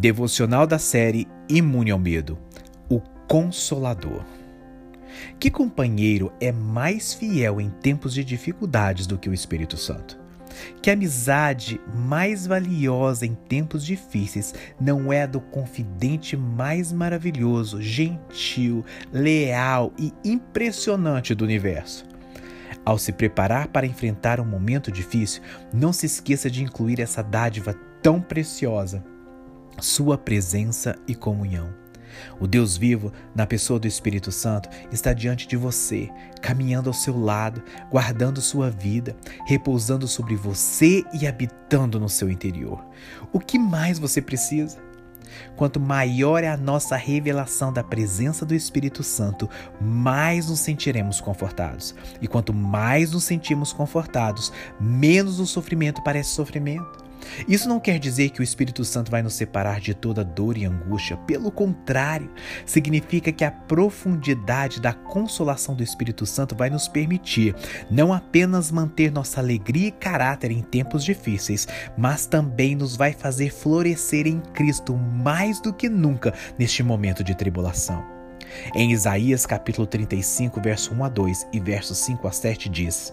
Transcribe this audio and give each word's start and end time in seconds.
Devocional 0.00 0.66
da 0.66 0.78
série 0.78 1.28
Imune 1.46 1.90
ao 1.90 1.98
Medo 1.98 2.38
O 2.88 3.00
Consolador. 3.28 4.24
Que 5.38 5.50
companheiro 5.50 6.32
é 6.40 6.50
mais 6.50 7.12
fiel 7.12 7.60
em 7.60 7.68
tempos 7.68 8.14
de 8.14 8.24
dificuldades 8.24 9.06
do 9.06 9.18
que 9.18 9.28
o 9.28 9.34
Espírito 9.34 9.76
Santo? 9.76 10.18
Que 10.80 10.90
amizade 10.90 11.78
mais 11.94 12.46
valiosa 12.46 13.26
em 13.26 13.34
tempos 13.34 13.84
difíceis 13.84 14.54
não 14.80 15.12
é 15.12 15.24
a 15.24 15.26
do 15.26 15.38
confidente 15.38 16.34
mais 16.34 16.94
maravilhoso, 16.94 17.82
gentil, 17.82 18.82
leal 19.12 19.92
e 19.98 20.14
impressionante 20.24 21.34
do 21.34 21.44
universo? 21.44 22.06
Ao 22.86 22.96
se 22.96 23.12
preparar 23.12 23.68
para 23.68 23.86
enfrentar 23.86 24.40
um 24.40 24.46
momento 24.46 24.90
difícil, 24.90 25.42
não 25.74 25.92
se 25.92 26.06
esqueça 26.06 26.50
de 26.50 26.62
incluir 26.62 27.00
essa 27.00 27.22
dádiva 27.22 27.74
tão 28.00 28.18
preciosa 28.18 29.04
sua 29.78 30.18
presença 30.18 30.96
e 31.06 31.14
comunhão. 31.14 31.80
O 32.38 32.46
Deus 32.46 32.76
vivo, 32.76 33.12
na 33.34 33.46
pessoa 33.46 33.78
do 33.78 33.86
Espírito 33.86 34.32
Santo, 34.32 34.68
está 34.90 35.12
diante 35.12 35.46
de 35.46 35.56
você, 35.56 36.10
caminhando 36.40 36.90
ao 36.90 36.94
seu 36.94 37.18
lado, 37.18 37.62
guardando 37.90 38.40
sua 38.40 38.70
vida, 38.70 39.16
repousando 39.46 40.06
sobre 40.08 40.34
você 40.34 41.04
e 41.12 41.26
habitando 41.26 42.00
no 42.00 42.08
seu 42.08 42.30
interior. 42.30 42.84
O 43.32 43.38
que 43.38 43.58
mais 43.58 43.98
você 43.98 44.20
precisa? 44.20 44.78
Quanto 45.56 45.78
maior 45.78 46.42
é 46.42 46.48
a 46.48 46.56
nossa 46.56 46.96
revelação 46.96 47.72
da 47.72 47.84
presença 47.84 48.44
do 48.44 48.54
Espírito 48.54 49.02
Santo, 49.02 49.48
mais 49.80 50.48
nos 50.48 50.60
sentiremos 50.60 51.20
confortados. 51.20 51.94
E 52.20 52.26
quanto 52.26 52.52
mais 52.52 53.12
nos 53.12 53.24
sentimos 53.24 53.72
confortados, 53.72 54.52
menos 54.80 55.38
o 55.38 55.46
sofrimento 55.46 56.02
parece 56.02 56.30
sofrimento. 56.30 57.09
Isso 57.48 57.68
não 57.68 57.80
quer 57.80 57.98
dizer 57.98 58.30
que 58.30 58.40
o 58.40 58.42
Espírito 58.42 58.84
Santo 58.84 59.10
vai 59.10 59.22
nos 59.22 59.34
separar 59.34 59.80
de 59.80 59.94
toda 59.94 60.24
dor 60.24 60.56
e 60.56 60.64
angústia. 60.64 61.16
Pelo 61.18 61.50
contrário, 61.50 62.30
significa 62.64 63.32
que 63.32 63.44
a 63.44 63.50
profundidade 63.50 64.80
da 64.80 64.92
consolação 64.92 65.74
do 65.74 65.82
Espírito 65.82 66.26
Santo 66.26 66.54
vai 66.54 66.70
nos 66.70 66.88
permitir 66.88 67.54
não 67.90 68.12
apenas 68.12 68.70
manter 68.70 69.10
nossa 69.10 69.40
alegria 69.40 69.88
e 69.88 69.92
caráter 69.92 70.50
em 70.50 70.62
tempos 70.62 71.04
difíceis, 71.04 71.66
mas 71.96 72.26
também 72.26 72.74
nos 72.74 72.96
vai 72.96 73.12
fazer 73.12 73.50
florescer 73.52 74.26
em 74.26 74.40
Cristo 74.40 74.96
mais 74.96 75.60
do 75.60 75.72
que 75.72 75.88
nunca 75.88 76.34
neste 76.58 76.82
momento 76.82 77.22
de 77.24 77.34
tribulação. 77.34 78.20
Em 78.74 78.92
Isaías 78.92 79.46
capítulo 79.46 79.86
35, 79.86 80.60
verso 80.60 80.94
1 80.94 81.04
a 81.04 81.08
2 81.08 81.48
e 81.52 81.60
versos 81.60 81.98
5 81.98 82.26
a 82.26 82.32
7 82.32 82.68
diz: 82.68 83.12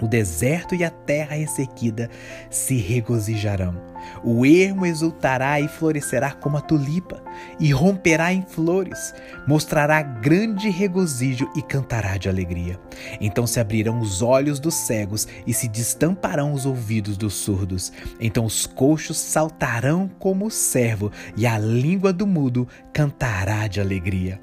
o 0.00 0.06
deserto 0.06 0.74
e 0.74 0.84
a 0.84 0.90
terra 0.90 1.36
ressequida 1.36 2.10
se 2.50 2.76
regozijarão. 2.76 3.94
O 4.22 4.44
ermo 4.44 4.84
exultará 4.86 5.60
e 5.60 5.68
florescerá 5.68 6.32
como 6.32 6.56
a 6.56 6.60
tulipa, 6.60 7.22
e 7.58 7.72
romperá 7.72 8.32
em 8.32 8.42
flores, 8.42 9.14
mostrará 9.46 10.02
grande 10.02 10.68
regozijo 10.68 11.50
e 11.56 11.62
cantará 11.62 12.16
de 12.16 12.28
alegria. 12.28 12.78
Então 13.20 13.46
se 13.46 13.60
abrirão 13.60 14.00
os 14.00 14.22
olhos 14.22 14.60
dos 14.60 14.74
cegos 14.74 15.26
e 15.46 15.54
se 15.54 15.68
destamparão 15.68 16.52
os 16.52 16.66
ouvidos 16.66 17.16
dos 17.16 17.34
surdos. 17.34 17.92
Então 18.20 18.44
os 18.44 18.66
coxos 18.66 19.16
saltarão 19.16 20.10
como 20.18 20.46
o 20.46 20.50
servo, 20.50 21.10
e 21.36 21.46
a 21.46 21.58
língua 21.58 22.12
do 22.12 22.26
mudo 22.26 22.68
cantará 22.92 23.66
de 23.66 23.80
alegria. 23.80 24.40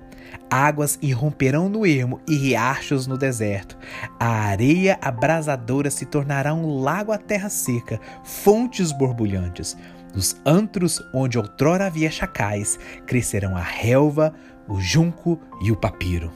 Águas 0.50 1.00
irromperão 1.02 1.70
no 1.70 1.86
ermo 1.86 2.20
e 2.28 2.36
riachos 2.36 3.08
no 3.08 3.18
deserto. 3.18 3.78
A 4.20 4.28
areia 4.28 4.98
abrasadora 5.02 5.90
se 5.90 6.06
tornará 6.06 6.54
um 6.54 6.80
lago 6.80 7.12
à 7.12 7.18
terra 7.18 7.50
seca, 7.50 8.00
fontes 8.24 8.92
borbulhantes. 8.92 9.78
Nos 10.14 10.36
antros 10.46 11.02
onde 11.14 11.38
outrora 11.38 11.86
havia 11.86 12.12
chacais, 12.12 12.78
crescerão 13.06 13.56
a 13.56 13.62
relva, 13.62 14.34
o 14.68 14.80
junco 14.80 15.40
e 15.64 15.72
o 15.72 15.76
papiro. 15.76 16.32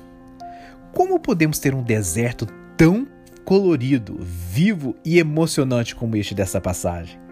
Como 0.93 1.19
podemos 1.19 1.59
ter 1.59 1.75
um 1.75 1.83
deserto 1.83 2.45
tão 2.77 3.05
colorido, 3.43 4.17
vivo 4.21 4.95
e 5.03 5.19
emocionante 5.19 5.93
como 5.93 6.15
este 6.15 6.33
dessa 6.33 6.61
passagem? 6.61 7.24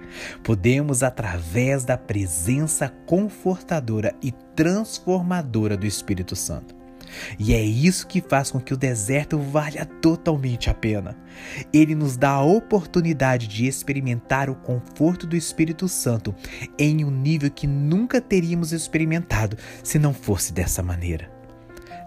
Podemos, 0.43 1.03
através 1.03 1.83
da 1.83 1.97
presença 1.97 2.89
confortadora 3.05 4.13
e 4.21 4.31
transformadora 4.55 5.75
do 5.77 5.85
Espírito 5.85 6.35
Santo. 6.35 6.83
E 7.37 7.53
é 7.53 7.61
isso 7.61 8.07
que 8.07 8.21
faz 8.21 8.51
com 8.51 8.59
que 8.59 8.73
o 8.73 8.77
deserto 8.77 9.37
valha 9.37 9.85
totalmente 9.85 10.69
a 10.69 10.73
pena. 10.73 11.15
Ele 11.71 11.95
nos 11.95 12.17
dá 12.17 12.31
a 12.31 12.43
oportunidade 12.43 13.47
de 13.47 13.67
experimentar 13.67 14.49
o 14.49 14.55
conforto 14.55 15.27
do 15.27 15.35
Espírito 15.35 15.87
Santo 15.87 16.33
em 16.77 17.03
um 17.03 17.11
nível 17.11 17.51
que 17.51 17.67
nunca 17.67 18.21
teríamos 18.21 18.71
experimentado 18.71 19.57
se 19.83 19.99
não 19.99 20.13
fosse 20.13 20.53
dessa 20.53 20.81
maneira. 20.81 21.32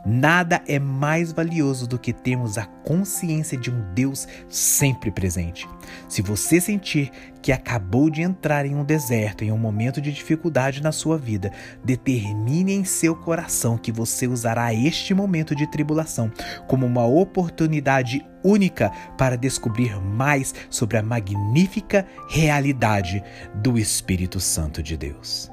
Nada 0.09 0.63
é 0.69 0.79
mais 0.79 1.33
valioso 1.33 1.85
do 1.85 1.99
que 1.99 2.13
termos 2.13 2.57
a 2.57 2.65
consciência 2.65 3.59
de 3.59 3.73
um 3.73 3.93
Deus 3.93 4.29
sempre 4.49 5.11
presente. 5.11 5.69
Se 6.09 6.23
você 6.23 6.61
sentir 6.61 7.11
que 7.43 7.51
acabou 7.51 8.09
de 8.09 8.23
entrar 8.23 8.65
em 8.65 8.77
um 8.77 8.85
deserto, 8.85 9.43
em 9.43 9.51
um 9.51 9.59
momento 9.59 10.01
de 10.01 10.13
dificuldade 10.13 10.81
na 10.81 10.93
sua 10.93 11.19
vida, 11.19 11.51
determine 11.85 12.73
em 12.73 12.85
seu 12.85 13.17
coração 13.17 13.77
que 13.77 13.91
você 13.91 14.29
usará 14.29 14.73
este 14.73 15.13
momento 15.13 15.57
de 15.57 15.67
tribulação 15.67 16.31
como 16.69 16.87
uma 16.87 17.05
oportunidade 17.05 18.25
única 18.45 18.93
para 19.19 19.37
descobrir 19.37 20.01
mais 20.01 20.55
sobre 20.71 20.99
a 20.99 21.03
magnífica 21.03 22.07
realidade 22.31 23.25
do 23.57 23.77
Espírito 23.77 24.39
Santo 24.39 24.85
de 24.85 24.97
Deus. 24.97 25.51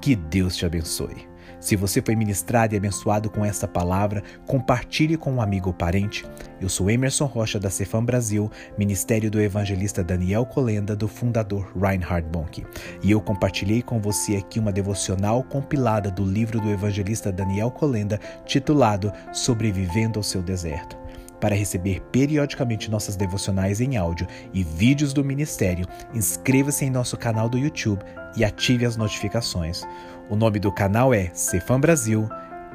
Que 0.00 0.16
Deus 0.16 0.56
te 0.56 0.64
abençoe. 0.64 1.35
Se 1.58 1.74
você 1.74 2.02
foi 2.02 2.14
ministrado 2.14 2.74
e 2.74 2.76
abençoado 2.78 3.30
com 3.30 3.44
esta 3.44 3.66
palavra, 3.66 4.22
compartilhe 4.46 5.16
com 5.16 5.32
um 5.32 5.40
amigo 5.40 5.68
ou 5.68 5.74
parente. 5.74 6.24
Eu 6.60 6.68
sou 6.68 6.90
Emerson 6.90 7.24
Rocha 7.24 7.58
da 7.58 7.70
Cefam 7.70 8.04
Brasil, 8.04 8.50
ministério 8.78 9.30
do 9.30 9.40
evangelista 9.40 10.04
Daniel 10.04 10.44
Colenda, 10.46 10.94
do 10.94 11.08
fundador 11.08 11.72
Reinhard 11.76 12.28
Bonk. 12.28 12.64
E 13.02 13.10
eu 13.10 13.20
compartilhei 13.20 13.82
com 13.82 14.00
você 14.00 14.36
aqui 14.36 14.58
uma 14.58 14.72
devocional 14.72 15.42
compilada 15.42 16.10
do 16.10 16.24
livro 16.24 16.60
do 16.60 16.70
evangelista 16.70 17.32
Daniel 17.32 17.70
Colenda, 17.70 18.20
titulado 18.44 19.12
Sobrevivendo 19.32 20.18
ao 20.18 20.22
seu 20.22 20.42
deserto. 20.42 21.05
Para 21.40 21.54
receber 21.54 22.00
periodicamente 22.12 22.90
nossas 22.90 23.16
devocionais 23.16 23.80
em 23.80 23.96
áudio 23.96 24.26
e 24.52 24.62
vídeos 24.62 25.12
do 25.12 25.24
ministério, 25.24 25.86
inscreva-se 26.14 26.84
em 26.84 26.90
nosso 26.90 27.16
canal 27.16 27.48
do 27.48 27.58
YouTube 27.58 28.02
e 28.36 28.44
ative 28.44 28.86
as 28.86 28.96
notificações. 28.96 29.82
O 30.28 30.36
nome 30.36 30.58
do 30.58 30.72
canal 30.72 31.12
é 31.12 31.30
Cefam 31.34 31.80
Brasil, 31.80 32.28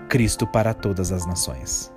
Cristo 0.08 0.46
para 0.46 0.74
todas 0.74 1.12
as 1.12 1.26
nações. 1.26 1.92